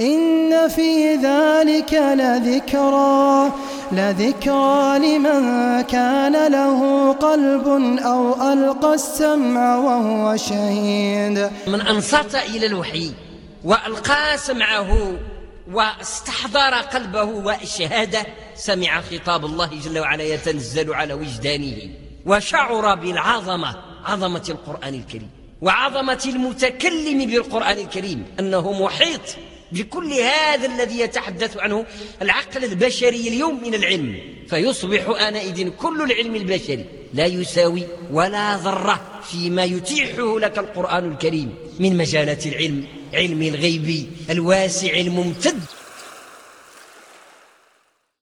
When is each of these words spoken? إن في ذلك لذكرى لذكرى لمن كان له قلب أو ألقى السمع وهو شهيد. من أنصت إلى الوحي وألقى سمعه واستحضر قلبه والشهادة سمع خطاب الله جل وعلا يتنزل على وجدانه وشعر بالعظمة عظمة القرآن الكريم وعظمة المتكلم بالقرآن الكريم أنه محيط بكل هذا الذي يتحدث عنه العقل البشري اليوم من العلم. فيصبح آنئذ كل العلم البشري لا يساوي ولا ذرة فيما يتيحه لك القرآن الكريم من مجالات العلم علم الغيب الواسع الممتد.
إن 0.00 0.68
في 0.68 1.14
ذلك 1.14 1.94
لذكرى 1.94 3.52
لذكرى 3.92 4.98
لمن 4.98 5.80
كان 5.80 6.52
له 6.52 7.12
قلب 7.12 7.66
أو 7.98 8.52
ألقى 8.52 8.94
السمع 8.94 9.76
وهو 9.76 10.36
شهيد. 10.36 11.50
من 11.66 11.80
أنصت 11.80 12.34
إلى 12.34 12.66
الوحي 12.66 13.12
وألقى 13.64 14.38
سمعه 14.38 15.12
واستحضر 15.72 16.74
قلبه 16.74 17.22
والشهادة 17.22 18.26
سمع 18.54 19.00
خطاب 19.00 19.44
الله 19.44 19.70
جل 19.84 19.98
وعلا 19.98 20.24
يتنزل 20.24 20.94
على 20.94 21.14
وجدانه 21.14 21.76
وشعر 22.26 22.94
بالعظمة 22.94 23.76
عظمة 24.04 24.44
القرآن 24.48 24.94
الكريم 24.94 25.30
وعظمة 25.62 26.22
المتكلم 26.26 27.26
بالقرآن 27.26 27.78
الكريم 27.78 28.26
أنه 28.40 28.72
محيط 28.72 29.20
بكل 29.72 30.12
هذا 30.12 30.66
الذي 30.66 31.00
يتحدث 31.00 31.56
عنه 31.56 31.86
العقل 32.22 32.64
البشري 32.64 33.28
اليوم 33.28 33.62
من 33.62 33.74
العلم. 33.74 34.18
فيصبح 34.48 35.20
آنئذ 35.20 35.68
كل 35.68 36.02
العلم 36.02 36.34
البشري 36.34 36.84
لا 37.14 37.26
يساوي 37.26 37.86
ولا 38.10 38.56
ذرة 38.56 39.20
فيما 39.30 39.64
يتيحه 39.64 40.38
لك 40.38 40.58
القرآن 40.58 41.12
الكريم 41.12 41.54
من 41.78 41.96
مجالات 41.96 42.46
العلم 42.46 42.84
علم 43.14 43.42
الغيب 43.42 44.06
الواسع 44.30 44.92
الممتد. 44.94 45.60